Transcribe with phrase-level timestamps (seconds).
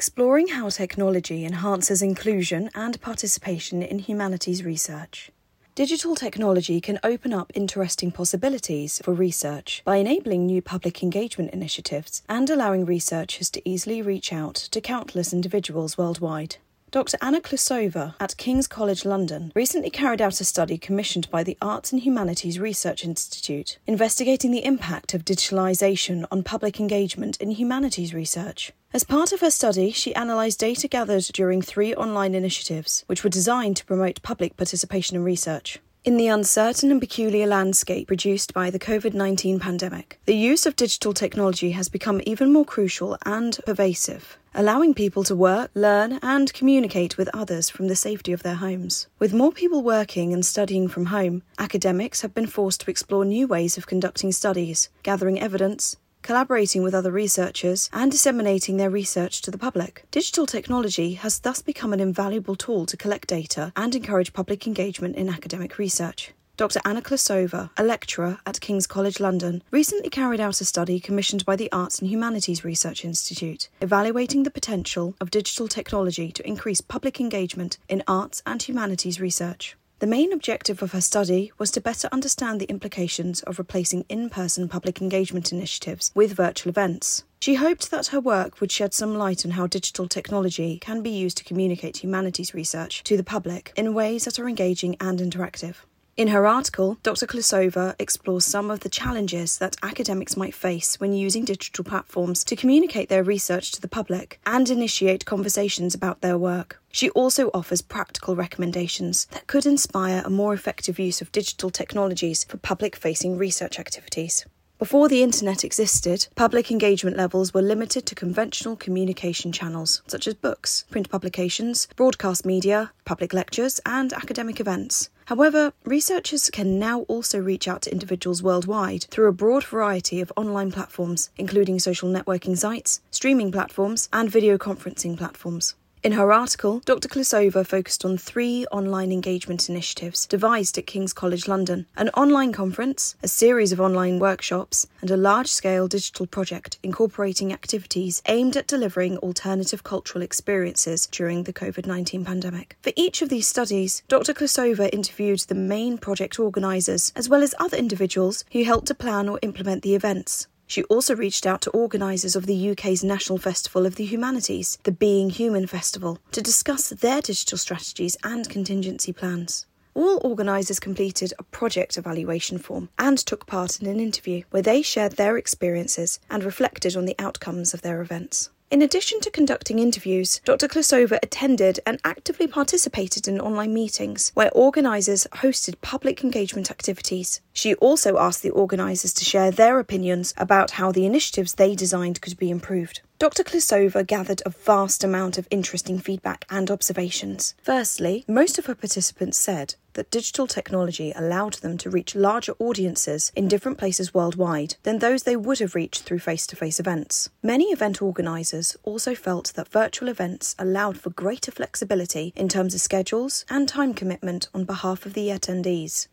[0.00, 5.30] exploring how technology enhances inclusion and participation in humanities research.
[5.74, 12.22] Digital technology can open up interesting possibilities for research by enabling new public engagement initiatives
[12.30, 16.56] and allowing researchers to easily reach out to countless individuals worldwide.
[16.90, 17.18] Dr.
[17.20, 21.92] Anna Khlusova at King's College London recently carried out a study commissioned by the Arts
[21.92, 28.72] and Humanities Research Institute, investigating the impact of digitalisation on public engagement in humanities research.
[28.92, 33.30] As part of her study, she analysed data gathered during three online initiatives, which were
[33.30, 35.78] designed to promote public participation in research.
[36.02, 40.74] In the uncertain and peculiar landscape produced by the COVID 19 pandemic, the use of
[40.74, 46.52] digital technology has become even more crucial and pervasive, allowing people to work, learn, and
[46.52, 49.06] communicate with others from the safety of their homes.
[49.20, 53.46] With more people working and studying from home, academics have been forced to explore new
[53.46, 59.50] ways of conducting studies, gathering evidence, collaborating with other researchers, and disseminating their research to
[59.50, 60.04] the public.
[60.10, 65.16] Digital technology has thus become an invaluable tool to collect data and encourage public engagement
[65.16, 66.32] in academic research.
[66.60, 66.80] Dr.
[66.84, 71.56] Anna Khlusova, a lecturer at King's College London, recently carried out a study commissioned by
[71.56, 77.18] the Arts and Humanities Research Institute, evaluating the potential of digital technology to increase public
[77.18, 79.74] engagement in arts and humanities research.
[80.00, 84.30] The main objective of her study was to better understand the implications of replacing in
[84.30, 87.24] person public engagement initiatives with virtual events.
[87.40, 91.10] She hoped that her work would shed some light on how digital technology can be
[91.10, 95.74] used to communicate humanities research to the public in ways that are engaging and interactive.
[96.20, 97.26] In her article, Dr.
[97.26, 102.56] Khlusova explores some of the challenges that academics might face when using digital platforms to
[102.56, 106.78] communicate their research to the public and initiate conversations about their work.
[106.92, 112.44] She also offers practical recommendations that could inspire a more effective use of digital technologies
[112.44, 114.44] for public facing research activities.
[114.78, 120.34] Before the internet existed, public engagement levels were limited to conventional communication channels such as
[120.34, 125.08] books, print publications, broadcast media, public lectures, and academic events.
[125.30, 130.32] However, researchers can now also reach out to individuals worldwide through a broad variety of
[130.36, 135.76] online platforms, including social networking sites, streaming platforms, and video conferencing platforms.
[136.02, 137.08] In her article, Dr.
[137.08, 143.16] Khlusova focused on three online engagement initiatives devised at King's College London an online conference,
[143.22, 148.66] a series of online workshops, and a large scale digital project incorporating activities aimed at
[148.66, 152.78] delivering alternative cultural experiences during the COVID 19 pandemic.
[152.80, 154.32] For each of these studies, Dr.
[154.32, 159.28] Khlusova interviewed the main project organisers as well as other individuals who helped to plan
[159.28, 160.46] or implement the events.
[160.70, 164.92] She also reached out to organisers of the UK's National Festival of the Humanities, the
[164.92, 169.66] Being Human Festival, to discuss their digital strategies and contingency plans.
[169.94, 174.80] All organisers completed a project evaluation form and took part in an interview where they
[174.80, 178.50] shared their experiences and reflected on the outcomes of their events.
[178.70, 180.68] In addition to conducting interviews, Dr.
[180.68, 187.40] Khlusova attended and actively participated in online meetings where organisers hosted public engagement activities.
[187.52, 192.20] She also asked the organisers to share their opinions about how the initiatives they designed
[192.20, 193.00] could be improved.
[193.20, 193.44] Dr.
[193.44, 197.54] Khlusova gathered a vast amount of interesting feedback and observations.
[197.62, 203.30] Firstly, most of her participants said that digital technology allowed them to reach larger audiences
[203.36, 207.28] in different places worldwide than those they would have reached through face to face events.
[207.42, 212.80] Many event organisers also felt that virtual events allowed for greater flexibility in terms of
[212.80, 216.08] schedules and time commitment on behalf of the attendees.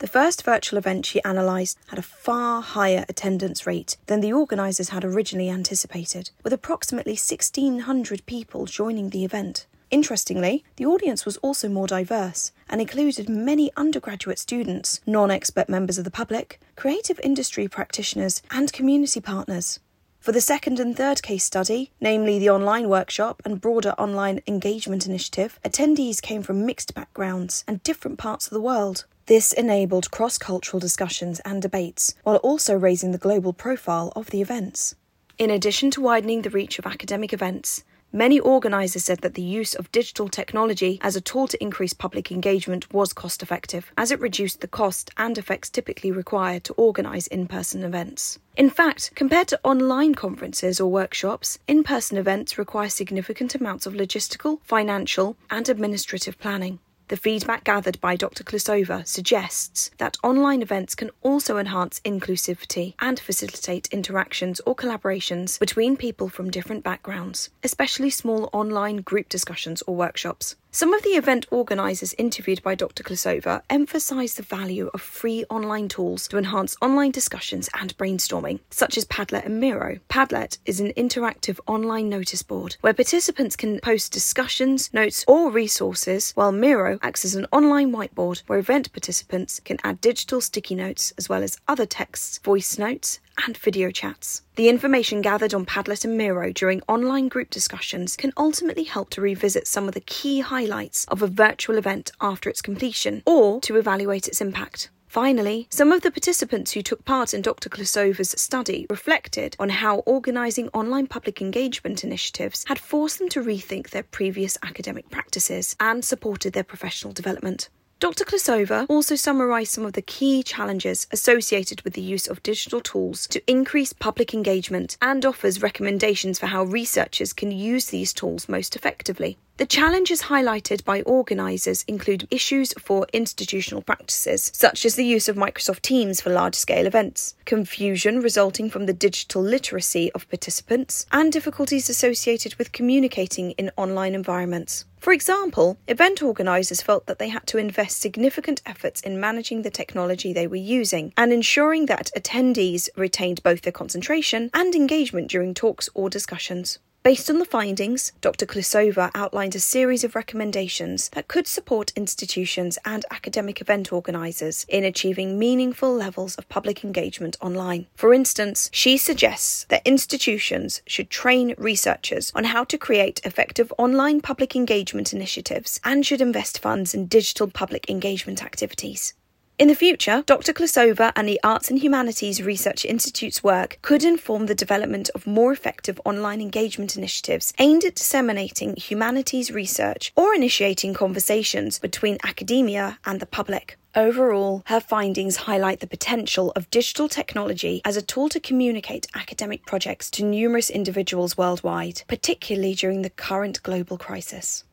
[0.00, 4.88] The first virtual event she analysed had a far higher attendance rate than the organisers
[4.88, 9.66] had originally anticipated, with approximately 1,600 people joining the event.
[9.90, 15.98] Interestingly, the audience was also more diverse and included many undergraduate students, non expert members
[15.98, 19.80] of the public, creative industry practitioners, and community partners.
[20.18, 25.06] For the second and third case study, namely the online workshop and broader online engagement
[25.06, 29.04] initiative, attendees came from mixed backgrounds and different parts of the world.
[29.30, 34.42] This enabled cross cultural discussions and debates, while also raising the global profile of the
[34.42, 34.96] events.
[35.38, 39.72] In addition to widening the reach of academic events, Many organisers said that the use
[39.76, 44.18] of digital technology as a tool to increase public engagement was cost effective, as it
[44.18, 48.40] reduced the cost and effects typically required to organise in person events.
[48.56, 53.94] In fact, compared to online conferences or workshops, in person events require significant amounts of
[53.94, 56.80] logistical, financial, and administrative planning.
[57.10, 58.44] The feedback gathered by Dr.
[58.44, 65.96] Khlusova suggests that online events can also enhance inclusivity and facilitate interactions or collaborations between
[65.96, 70.54] people from different backgrounds, especially small online group discussions or workshops.
[70.72, 73.02] Some of the event organisers interviewed by Dr.
[73.02, 78.96] Khlusova emphasised the value of free online tools to enhance online discussions and brainstorming, such
[78.96, 79.98] as Padlet and Miro.
[80.08, 86.30] Padlet is an interactive online notice board where participants can post discussions, notes, or resources,
[86.36, 91.12] while Miro acts as an online whiteboard where event participants can add digital sticky notes
[91.18, 94.42] as well as other texts, voice notes, and video chats.
[94.56, 99.20] The information gathered on Padlet and Miro during online group discussions can ultimately help to
[99.20, 103.76] revisit some of the key highlights of a virtual event after its completion or to
[103.76, 104.90] evaluate its impact.
[105.10, 107.68] Finally, some of the participants who took part in Dr.
[107.68, 113.90] Khlusova's study reflected on how organising online public engagement initiatives had forced them to rethink
[113.90, 117.70] their previous academic practices and supported their professional development.
[118.00, 118.24] Dr.
[118.24, 123.26] Khlusova also summarised some of the key challenges associated with the use of digital tools
[123.26, 128.74] to increase public engagement and offers recommendations for how researchers can use these tools most
[128.74, 129.36] effectively.
[129.58, 135.36] The challenges highlighted by organisers include issues for institutional practices, such as the use of
[135.36, 141.30] Microsoft Teams for large scale events, confusion resulting from the digital literacy of participants, and
[141.30, 144.86] difficulties associated with communicating in online environments.
[145.00, 149.70] For example, event organisers felt that they had to invest significant efforts in managing the
[149.70, 155.54] technology they were using and ensuring that attendees retained both their concentration and engagement during
[155.54, 156.80] talks or discussions.
[157.02, 158.44] Based on the findings, Dr.
[158.44, 164.84] Khlusova outlined a series of recommendations that could support institutions and academic event organisers in
[164.84, 167.86] achieving meaningful levels of public engagement online.
[167.94, 174.20] For instance, she suggests that institutions should train researchers on how to create effective online
[174.20, 179.14] public engagement initiatives and should invest funds in digital public engagement activities.
[179.60, 180.54] In the future, Dr.
[180.54, 185.52] Khlusova and the Arts and Humanities Research Institute's work could inform the development of more
[185.52, 193.20] effective online engagement initiatives aimed at disseminating humanities research or initiating conversations between academia and
[193.20, 193.76] the public.
[193.94, 199.66] Overall, her findings highlight the potential of digital technology as a tool to communicate academic
[199.66, 204.64] projects to numerous individuals worldwide, particularly during the current global crisis.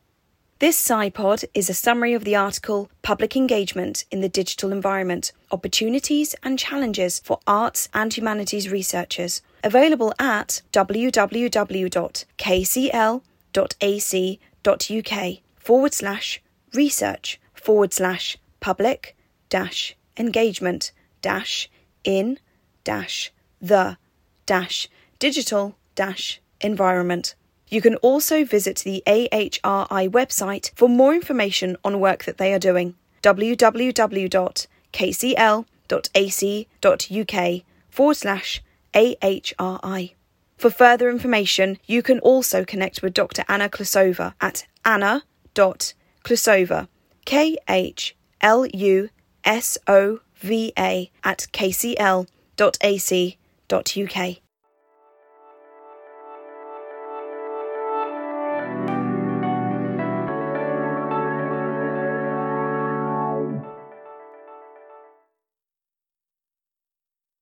[0.60, 6.34] This SciPod is a summary of the article Public Engagement in the Digital Environment Opportunities
[6.42, 11.28] and Challenges for Arts and Humanities Researchers, available at www.kcl.ac.uk
[15.60, 16.42] forward slash
[16.74, 19.16] research forward slash public
[19.48, 20.90] dash engagement
[21.22, 21.70] dash
[22.02, 22.40] in
[22.82, 23.96] dash the
[24.44, 24.88] dash
[25.20, 27.36] digital dash environment.
[27.70, 32.58] You can also visit the AHRI website for more information on work that they are
[32.58, 33.94] doing www.kcl.ac.uk
[37.90, 38.62] forward slash
[38.94, 40.14] AHRI.
[40.56, 43.44] For further information, you can also connect with Dr.
[43.48, 46.88] Anna Khlusova at anna.khlusova,
[47.24, 49.08] K H L U
[49.44, 52.26] S O V A, at kcl.ac.uk.